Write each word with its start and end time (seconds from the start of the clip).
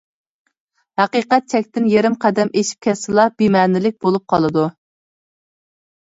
ھەقىقەت 1.01 1.43
چەكتىن 1.51 1.89
يېرىم 1.91 2.15
قەدەم 2.23 2.49
ئېشىپ 2.61 2.81
كەتسىلا 2.87 3.25
بىمەنىلىك 3.41 3.99
بولۇپ 4.07 4.25
قالىدۇ. 4.33 4.65